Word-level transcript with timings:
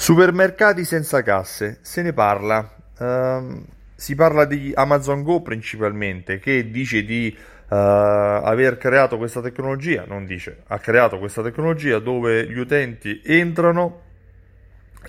Supermercati 0.00 0.86
senza 0.86 1.20
casse, 1.20 1.76
se 1.82 2.00
ne 2.00 2.14
parla. 2.14 2.74
Ehm, 2.98 3.66
si 3.94 4.14
parla 4.14 4.46
di 4.46 4.72
Amazon 4.74 5.22
Go 5.22 5.42
principalmente, 5.42 6.38
che 6.38 6.70
dice 6.70 7.04
di 7.04 7.28
eh, 7.28 7.36
aver 7.68 8.78
creato 8.78 9.18
questa 9.18 9.42
tecnologia, 9.42 10.04
non 10.06 10.24
dice, 10.24 10.62
ha 10.68 10.78
creato 10.78 11.18
questa 11.18 11.42
tecnologia 11.42 11.98
dove 11.98 12.48
gli 12.48 12.58
utenti 12.58 13.20
entrano, 13.22 14.00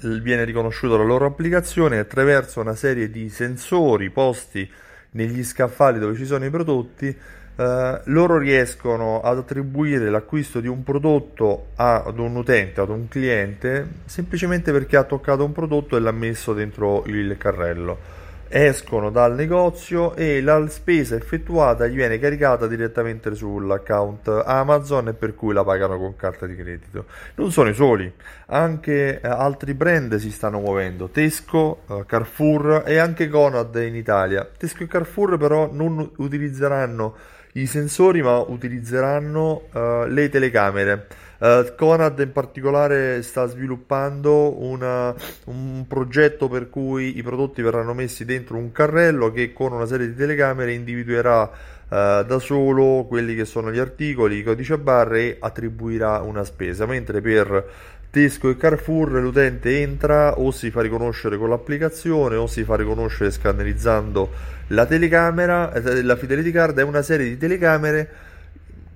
viene 0.01 0.43
riconosciuta 0.43 0.97
la 0.97 1.05
loro 1.05 1.25
applicazione 1.25 1.97
attraverso 1.97 2.59
una 2.59 2.75
serie 2.75 3.09
di 3.09 3.29
sensori 3.29 4.09
posti 4.09 4.69
negli 5.11 5.41
scaffali 5.45 5.99
dove 5.99 6.17
ci 6.17 6.25
sono 6.25 6.43
i 6.43 6.49
prodotti 6.49 7.17
eh, 7.55 8.01
loro 8.05 8.37
riescono 8.37 9.21
ad 9.21 9.37
attribuire 9.37 10.09
l'acquisto 10.09 10.59
di 10.59 10.67
un 10.67 10.83
prodotto 10.83 11.67
ad 11.75 12.17
un 12.17 12.35
utente, 12.35 12.81
ad 12.81 12.89
un 12.89 13.07
cliente, 13.07 13.87
semplicemente 14.05 14.71
perché 14.71 14.97
ha 14.97 15.03
toccato 15.03 15.43
un 15.43 15.51
prodotto 15.51 15.97
e 15.97 15.99
l'ha 15.99 16.11
messo 16.11 16.53
dentro 16.53 17.03
il 17.05 17.35
carrello. 17.37 18.19
Escono 18.53 19.11
dal 19.11 19.33
negozio 19.33 20.13
e 20.13 20.41
la 20.41 20.67
spesa 20.67 21.15
effettuata 21.15 21.87
gli 21.87 21.95
viene 21.95 22.19
caricata 22.19 22.67
direttamente 22.67 23.33
sull'account 23.33 24.27
Amazon 24.45 25.07
e 25.07 25.13
per 25.13 25.35
cui 25.35 25.53
la 25.53 25.63
pagano 25.63 25.97
con 25.97 26.17
carta 26.17 26.47
di 26.47 26.57
credito. 26.57 27.05
Non 27.35 27.49
sono 27.49 27.69
i 27.69 27.73
soli, 27.73 28.11
anche 28.47 29.21
eh, 29.21 29.25
altri 29.25 29.73
brand 29.73 30.17
si 30.17 30.29
stanno 30.31 30.59
muovendo, 30.59 31.07
Tesco, 31.07 31.83
eh, 31.87 32.03
Carrefour 32.05 32.83
e 32.85 32.97
anche 32.97 33.29
Conad 33.29 33.73
in 33.75 33.95
Italia. 33.95 34.45
Tesco 34.57 34.83
e 34.83 34.87
Carrefour 34.87 35.37
però 35.37 35.69
non 35.71 36.11
utilizzeranno 36.17 37.15
i 37.53 37.65
sensori 37.65 38.21
ma 38.21 38.37
utilizzeranno 38.39 39.61
uh, 39.71 40.05
le 40.07 40.27
telecamere. 40.27 41.07
Uh, 41.41 41.73
Conad 41.75 42.19
in 42.19 42.31
particolare 42.31 43.23
sta 43.23 43.47
sviluppando 43.47 44.61
una, 44.61 45.11
un 45.45 45.85
progetto 45.87 46.47
per 46.47 46.69
cui 46.69 47.17
i 47.17 47.23
prodotti 47.23 47.63
verranno 47.63 47.95
messi 47.95 48.25
dentro 48.25 48.57
un 48.57 48.71
carrello 48.71 49.31
che 49.31 49.51
con 49.51 49.71
una 49.71 49.87
serie 49.87 50.05
di 50.05 50.15
telecamere 50.15 50.73
individuerà 50.73 51.41
uh, 51.41 51.49
da 51.87 52.37
solo 52.37 53.05
quelli 53.07 53.33
che 53.33 53.45
sono 53.45 53.71
gli 53.71 53.79
articoli, 53.79 54.37
i 54.37 54.43
codici 54.43 54.71
a 54.73 54.77
barre 54.77 55.21
e 55.21 55.37
attribuirà 55.39 56.19
una 56.19 56.43
spesa, 56.43 56.85
mentre 56.85 57.21
per 57.21 57.69
Tesco 58.11 58.49
e 58.49 58.57
Carrefour 58.57 59.13
l'utente 59.13 59.81
entra 59.81 60.37
o 60.37 60.51
si 60.51 60.69
fa 60.69 60.81
riconoscere 60.81 61.37
con 61.37 61.49
l'applicazione 61.49 62.35
o 62.35 62.45
si 62.45 62.63
fa 62.63 62.75
riconoscere 62.75 63.31
scannerizzando 63.31 64.29
la 64.67 64.85
telecamera, 64.85 65.73
eh, 65.73 66.03
la 66.03 66.15
fidelity 66.15 66.51
card 66.51 66.77
è 66.77 66.83
una 66.83 67.01
serie 67.01 67.27
di 67.27 67.37
telecamere 67.37 68.29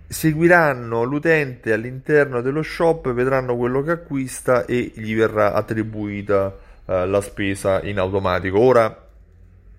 seguiranno 0.07 1.03
l'utente 1.03 1.73
all'interno 1.73 2.41
dello 2.41 2.61
shop, 2.61 3.11
vedranno 3.13 3.55
quello 3.55 3.81
che 3.81 3.91
acquista 3.91 4.65
e 4.65 4.91
gli 4.95 5.15
verrà 5.15 5.53
attribuita 5.53 6.55
eh, 6.85 7.05
la 7.07 7.21
spesa 7.21 7.81
in 7.83 7.99
automatico. 7.99 8.59
Ora 8.59 9.03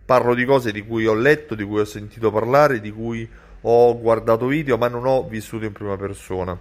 parlo 0.05 0.35
di 0.35 0.45
cose 0.45 0.73
di 0.73 0.85
cui 0.87 1.07
ho 1.07 1.15
letto, 1.15 1.55
di 1.55 1.65
cui 1.65 1.81
ho 1.81 1.85
sentito 1.85 2.31
parlare, 2.31 2.81
di 2.81 2.93
cui 2.93 3.29
ho 3.61 4.01
guardato 4.01 4.47
video, 4.47 4.77
ma 4.77 4.89
non 4.89 5.07
ho 5.07 5.27
vissuto 5.29 5.65
in 5.65 5.73
prima 5.73 5.97
persona. 5.97 6.57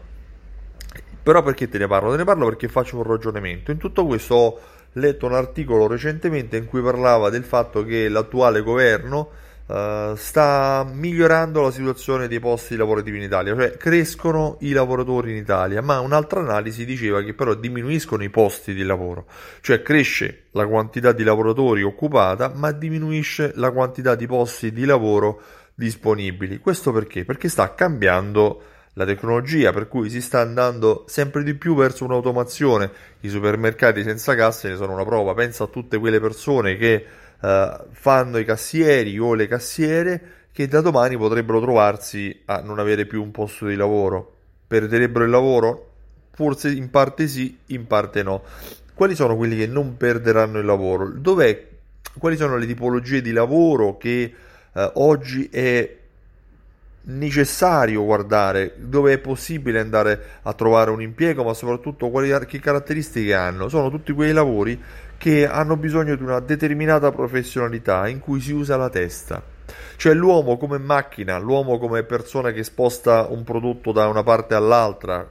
Però 1.23 1.41
perché 1.41 1.67
te 1.67 1.77
ne 1.77 1.87
parlo? 1.87 2.11
Te 2.11 2.17
ne 2.17 2.23
parlo 2.23 2.45
perché 2.45 2.67
faccio 2.67 2.97
un 2.97 3.03
ragionamento. 3.03 3.71
In 3.71 3.77
tutto 3.77 4.05
questo 4.05 4.35
ho 4.35 4.59
letto 4.93 5.25
un 5.25 5.33
articolo 5.33 5.87
recentemente 5.87 6.57
in 6.57 6.65
cui 6.65 6.81
parlava 6.81 7.29
del 7.29 7.43
fatto 7.43 7.83
che 7.83 8.09
l'attuale 8.09 8.61
governo 8.61 9.29
uh, 9.67 10.15
sta 10.15 10.85
migliorando 10.91 11.61
la 11.61 11.71
situazione 11.71 12.27
dei 12.27 12.39
posti 12.39 12.75
lavorativi 12.75 13.17
in 13.17 13.23
Italia, 13.23 13.55
cioè 13.55 13.77
crescono 13.77 14.57
i 14.61 14.71
lavoratori 14.71 15.31
in 15.31 15.37
Italia, 15.37 15.81
ma 15.81 15.99
un'altra 15.99 16.39
analisi 16.39 16.85
diceva 16.85 17.21
che 17.21 17.33
però 17.33 17.53
diminuiscono 17.53 18.23
i 18.23 18.29
posti 18.29 18.73
di 18.73 18.83
lavoro, 18.83 19.25
cioè 19.61 19.81
cresce 19.81 20.45
la 20.51 20.65
quantità 20.67 21.11
di 21.11 21.23
lavoratori 21.23 21.83
occupata, 21.83 22.51
ma 22.53 22.71
diminuisce 22.71 23.51
la 23.55 23.71
quantità 23.71 24.15
di 24.15 24.27
posti 24.27 24.71
di 24.71 24.85
lavoro 24.85 25.41
disponibili. 25.73 26.59
Questo 26.59 26.91
perché? 26.91 27.25
Perché 27.25 27.49
sta 27.49 27.73
cambiando 27.73 28.61
la 28.97 29.05
tecnologia, 29.05 29.73
per 29.73 29.87
cui 29.87 30.09
si 30.09 30.21
sta 30.21 30.39
andando 30.39 31.03
sempre 31.07 31.43
di 31.43 31.53
più 31.55 31.75
verso 31.75 32.05
un'automazione. 32.05 32.89
I 33.21 33.29
supermercati 33.29 34.03
senza 34.03 34.35
casse 34.35 34.69
ne 34.69 34.75
sono 34.77 34.93
una 34.93 35.03
prova. 35.03 35.33
Pensa 35.33 35.65
a 35.65 35.67
tutte 35.67 35.97
quelle 35.97 36.21
persone 36.21 36.77
che 36.77 37.05
uh, 37.41 37.85
fanno 37.91 38.37
i 38.37 38.45
cassieri 38.45 39.17
o 39.17 39.33
le 39.33 39.47
cassiere 39.47 40.21
che 40.51 40.67
da 40.67 40.81
domani 40.81 41.17
potrebbero 41.17 41.59
trovarsi 41.59 42.43
a 42.45 42.61
non 42.61 42.79
avere 42.79 43.05
più 43.05 43.21
un 43.21 43.31
posto 43.31 43.65
di 43.67 43.75
lavoro. 43.75 44.33
Perderebbero 44.67 45.25
il 45.25 45.31
lavoro? 45.31 45.91
Forse 46.31 46.69
in 46.69 46.89
parte 46.89 47.27
sì, 47.27 47.57
in 47.67 47.87
parte 47.87 48.23
no. 48.23 48.43
Quali 48.93 49.15
sono 49.15 49.35
quelli 49.35 49.57
che 49.57 49.67
non 49.67 49.97
perderanno 49.97 50.59
il 50.59 50.65
lavoro? 50.65 51.09
Dov'è? 51.09 51.67
Quali 52.17 52.37
sono 52.37 52.57
le 52.57 52.65
tipologie 52.65 53.21
di 53.21 53.31
lavoro 53.31 53.97
che 53.97 54.33
uh, 54.71 54.91
oggi 54.93 55.49
è 55.51 55.97
necessario 57.07 58.03
guardare 58.03 58.73
dove 58.77 59.13
è 59.13 59.17
possibile 59.17 59.79
andare 59.79 60.39
a 60.43 60.53
trovare 60.53 60.89
un 60.91 61.01
impiego, 61.01 61.43
ma 61.43 61.53
soprattutto 61.53 62.09
quali, 62.09 62.33
che 62.45 62.59
caratteristiche 62.59 63.33
hanno. 63.33 63.67
Sono 63.69 63.89
tutti 63.89 64.13
quei 64.13 64.31
lavori 64.31 64.81
che 65.17 65.47
hanno 65.47 65.77
bisogno 65.77 66.15
di 66.15 66.23
una 66.23 66.39
determinata 66.39 67.11
professionalità 67.11 68.07
in 68.07 68.19
cui 68.19 68.39
si 68.39 68.51
usa 68.51 68.77
la 68.77 68.89
testa. 68.89 69.41
Cioè 69.97 70.13
l'uomo 70.13 70.57
come 70.57 70.77
macchina, 70.77 71.37
l'uomo 71.37 71.77
come 71.77 72.03
persona 72.03 72.51
che 72.51 72.63
sposta 72.63 73.27
un 73.29 73.43
prodotto 73.43 73.91
da 73.91 74.07
una 74.07 74.23
parte 74.23 74.53
all'altra, 74.53 75.27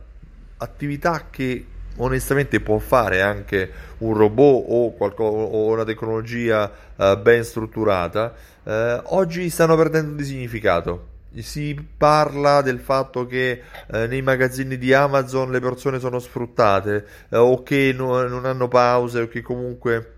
attività 0.57 1.27
che 1.31 1.67
onestamente 1.97 2.61
può 2.61 2.79
fare 2.79 3.23
anche 3.23 3.71
un 3.99 4.15
robot 4.15 4.65
o, 4.69 4.93
qualco, 4.95 5.25
o 5.25 5.73
una 5.73 5.85
tecnologia 5.85 6.71
uh, 6.97 7.21
ben 7.21 7.45
strutturata, 7.45 8.35
uh, 8.63 8.71
oggi 9.15 9.49
stanno 9.51 9.77
perdendo 9.77 10.15
di 10.15 10.25
significato 10.25 11.13
si 11.43 11.77
parla 11.97 12.63
del 12.63 12.79
fatto 12.79 13.27
che 13.27 13.63
eh, 13.93 14.07
nei 14.07 14.23
magazzini 14.23 14.79
di 14.79 14.93
Amazon 14.93 15.51
le 15.51 15.61
persone 15.61 15.99
sono 15.99 16.19
sfruttate 16.19 17.07
eh, 17.29 17.37
o 17.37 17.63
che 17.63 17.93
no, 17.97 18.23
non 18.29 18.45
hanno 18.45 18.69
pause 18.69 19.23
o 19.23 19.29
che 19.29 19.43
comunque 19.43 20.13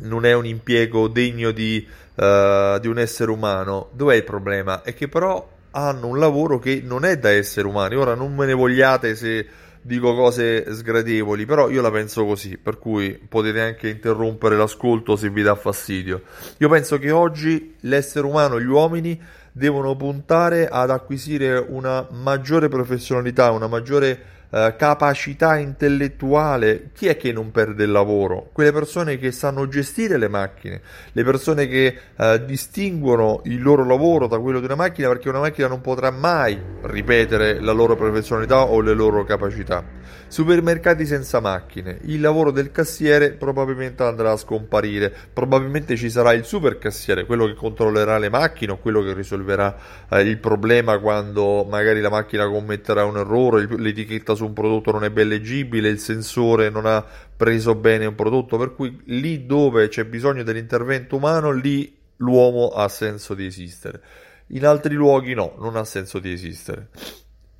non 0.00 0.24
è 0.24 0.32
un 0.32 0.46
impiego 0.46 1.08
degno 1.08 1.50
di, 1.50 1.86
uh, 2.14 2.78
di 2.78 2.86
un 2.86 2.98
essere 2.98 3.30
umano. 3.30 3.88
Dov'è 3.92 4.14
il 4.14 4.24
problema? 4.24 4.82
È 4.82 4.94
che 4.94 5.08
però 5.08 5.56
hanno 5.72 6.06
un 6.06 6.18
lavoro 6.18 6.58
che 6.58 6.82
non 6.84 7.04
è 7.04 7.18
da 7.18 7.30
esseri 7.30 7.66
umani. 7.66 7.96
Ora 7.96 8.14
non 8.14 8.34
me 8.34 8.46
ne 8.46 8.54
vogliate 8.54 9.14
se 9.16 9.46
dico 9.80 10.14
cose 10.14 10.72
sgradevoli, 10.72 11.46
però 11.46 11.70
io 11.70 11.80
la 11.80 11.90
penso 11.90 12.24
così, 12.24 12.58
per 12.58 12.78
cui 12.78 13.12
potete 13.12 13.60
anche 13.60 13.88
interrompere 13.88 14.56
l'ascolto 14.56 15.16
se 15.16 15.30
vi 15.30 15.42
dà 15.42 15.54
fastidio. 15.54 16.22
Io 16.58 16.68
penso 16.68 16.98
che 16.98 17.10
oggi 17.10 17.76
l'essere 17.80 18.26
umano, 18.26 18.60
gli 18.60 18.66
uomini, 18.66 19.18
devono 19.58 19.96
puntare 19.96 20.68
ad 20.68 20.90
acquisire 20.90 21.58
una 21.58 22.06
maggiore 22.12 22.68
professionalità, 22.68 23.50
una 23.50 23.66
maggiore 23.66 24.36
eh, 24.50 24.74
capacità 24.76 25.56
intellettuale. 25.56 26.90
Chi 26.94 27.06
è 27.06 27.16
che 27.16 27.32
non 27.32 27.50
perde 27.50 27.84
il 27.84 27.90
lavoro? 27.90 28.48
Quelle 28.52 28.72
persone 28.72 29.18
che 29.18 29.30
sanno 29.30 29.68
gestire 29.68 30.16
le 30.16 30.28
macchine, 30.28 30.80
le 31.12 31.24
persone 31.24 31.66
che 31.66 31.98
eh, 32.16 32.44
distinguono 32.44 33.42
il 33.44 33.60
loro 33.60 33.84
lavoro 33.84 34.26
da 34.26 34.38
quello 34.38 34.58
di 34.58 34.64
una 34.64 34.74
macchina 34.74 35.08
perché 35.08 35.28
una 35.28 35.40
macchina 35.40 35.68
non 35.68 35.80
potrà 35.80 36.10
mai 36.10 36.58
ripetere 36.82 37.60
la 37.60 37.72
loro 37.72 37.96
professionalità 37.96 38.62
o 38.62 38.80
le 38.80 38.94
loro 38.94 39.24
capacità. 39.24 39.84
Supermercati 40.28 41.06
senza 41.06 41.40
macchine. 41.40 41.98
Il 42.02 42.20
lavoro 42.20 42.50
del 42.50 42.70
cassiere 42.70 43.30
probabilmente 43.32 44.02
andrà 44.02 44.32
a 44.32 44.36
scomparire. 44.36 45.12
Probabilmente 45.32 45.96
ci 45.96 46.10
sarà 46.10 46.32
il 46.32 46.44
super 46.44 46.78
cassiere, 46.78 47.24
quello 47.24 47.46
che 47.46 47.54
controllerà 47.54 48.18
le 48.18 48.28
macchine 48.28 48.72
o 48.72 48.78
quello 48.78 49.02
che 49.02 49.14
risolverà 49.14 49.76
eh, 50.10 50.20
il 50.20 50.38
problema 50.38 50.98
quando 50.98 51.64
magari 51.64 52.00
la 52.00 52.10
macchina 52.10 52.46
commetterà 52.46 53.04
un 53.04 53.16
errore, 53.16 53.66
l'etichetta 53.76 54.34
su 54.38 54.46
un 54.46 54.52
prodotto 54.52 54.92
non 54.92 55.04
è 55.04 55.10
ben 55.10 55.28
leggibile, 55.28 55.88
il 55.88 55.98
sensore 55.98 56.70
non 56.70 56.86
ha 56.86 57.04
preso 57.36 57.74
bene 57.74 58.06
un 58.06 58.14
prodotto, 58.14 58.56
per 58.56 58.74
cui 58.74 59.02
lì 59.06 59.44
dove 59.44 59.88
c'è 59.88 60.04
bisogno 60.04 60.44
dell'intervento 60.44 61.16
umano, 61.16 61.50
lì 61.50 61.94
l'uomo 62.18 62.68
ha 62.68 62.88
senso 62.88 63.34
di 63.34 63.44
esistere. 63.44 64.00
In 64.48 64.64
altri 64.64 64.94
luoghi 64.94 65.34
no, 65.34 65.54
non 65.58 65.76
ha 65.76 65.84
senso 65.84 66.18
di 66.20 66.32
esistere. 66.32 66.88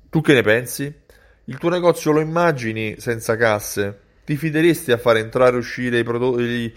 Tu 0.09 0.21
che 0.21 0.33
ne 0.33 0.41
pensi? 0.41 0.91
Il 1.45 1.57
tuo 1.57 1.69
negozio 1.69 2.11
lo 2.11 2.19
immagini 2.19 2.95
senza 2.97 3.35
casse? 3.35 4.07
Ti 4.23 4.37
fideresti 4.37 4.91
a 4.91 4.97
fare 4.97 5.19
entrare 5.19 5.55
e 5.55 5.59
uscire 5.59 5.99
i, 5.99 6.03
prodotti, 6.03 6.43
i, 6.43 6.73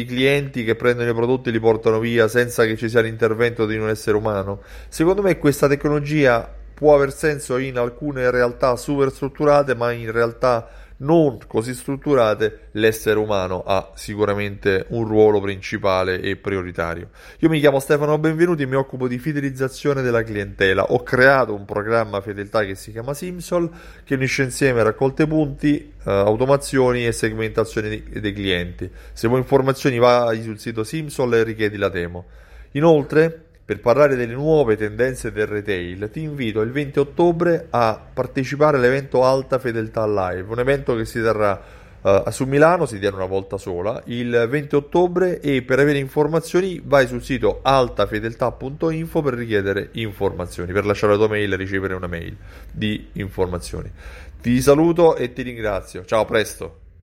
i, 0.00 0.04
clienti 0.04 0.64
che 0.64 0.74
prendono 0.74 1.08
i 1.08 1.14
prodotti 1.14 1.48
e 1.48 1.52
li 1.52 1.60
portano 1.60 1.98
via 2.00 2.28
senza 2.28 2.64
che 2.66 2.76
ci 2.76 2.88
sia 2.88 3.00
l'intervento 3.00 3.66
di 3.66 3.76
un 3.76 3.88
essere 3.88 4.16
umano? 4.16 4.62
Secondo 4.88 5.22
me 5.22 5.38
questa 5.38 5.68
tecnologia 5.68 6.57
può 6.78 6.94
aver 6.94 7.12
senso 7.12 7.58
in 7.58 7.76
alcune 7.76 8.30
realtà 8.30 8.76
super 8.76 9.10
strutturate, 9.10 9.74
ma 9.74 9.90
in 9.90 10.12
realtà 10.12 10.68
non 10.98 11.38
così 11.48 11.74
strutturate, 11.74 12.68
l'essere 12.72 13.18
umano 13.18 13.64
ha 13.66 13.90
sicuramente 13.96 14.86
un 14.90 15.04
ruolo 15.04 15.40
principale 15.40 16.20
e 16.20 16.36
prioritario. 16.36 17.10
Io 17.40 17.48
mi 17.48 17.58
chiamo 17.58 17.80
Stefano 17.80 18.16
Benvenuti 18.18 18.62
e 18.62 18.66
mi 18.66 18.76
occupo 18.76 19.08
di 19.08 19.18
fidelizzazione 19.18 20.02
della 20.02 20.22
clientela. 20.22 20.92
Ho 20.92 21.02
creato 21.02 21.52
un 21.52 21.64
programma 21.64 22.20
fedeltà 22.20 22.64
che 22.64 22.76
si 22.76 22.92
chiama 22.92 23.12
Simsol, 23.12 23.68
che 24.04 24.14
unisce 24.14 24.44
insieme 24.44 24.80
raccolte 24.84 25.26
punti, 25.26 25.78
eh, 25.78 25.92
automazioni 26.04 27.04
e 27.04 27.10
segmentazioni 27.10 28.04
dei 28.04 28.32
clienti. 28.32 28.88
Se 29.12 29.26
vuoi 29.26 29.40
informazioni 29.40 29.98
vai 29.98 30.44
sul 30.44 30.60
sito 30.60 30.84
Simsol 30.84 31.34
e 31.34 31.42
richiedi 31.42 31.76
la 31.76 31.88
demo. 31.88 32.26
Inoltre, 32.72 33.46
per 33.68 33.80
parlare 33.80 34.16
delle 34.16 34.32
nuove 34.32 34.78
tendenze 34.78 35.30
del 35.30 35.46
retail, 35.46 36.08
ti 36.10 36.22
invito 36.22 36.62
il 36.62 36.70
20 36.70 37.00
ottobre 37.00 37.66
a 37.68 38.00
partecipare 38.14 38.78
all'evento 38.78 39.24
Alta 39.24 39.58
Fedeltà 39.58 40.06
Live, 40.06 40.50
un 40.50 40.58
evento 40.58 40.96
che 40.96 41.04
si 41.04 41.20
terrà 41.20 41.62
uh, 42.00 42.30
su 42.30 42.46
Milano, 42.46 42.86
si 42.86 42.98
tiene 42.98 43.16
una 43.16 43.26
volta 43.26 43.58
sola, 43.58 44.00
il 44.06 44.46
20 44.48 44.74
ottobre 44.74 45.40
e 45.40 45.60
per 45.60 45.80
avere 45.80 45.98
informazioni 45.98 46.80
vai 46.82 47.06
sul 47.06 47.22
sito 47.22 47.60
altafedeltà.info 47.60 49.20
per 49.20 49.34
richiedere 49.34 49.90
informazioni, 49.92 50.72
per 50.72 50.86
lasciare 50.86 51.12
la 51.12 51.18
tua 51.18 51.28
mail 51.28 51.52
e 51.52 51.56
ricevere 51.56 51.92
una 51.92 52.06
mail 52.06 52.34
di 52.72 53.08
informazioni. 53.12 53.92
Ti 54.40 54.62
saluto 54.62 55.14
e 55.14 55.34
ti 55.34 55.42
ringrazio. 55.42 56.06
Ciao, 56.06 56.22
a 56.22 56.24
presto. 56.24 56.87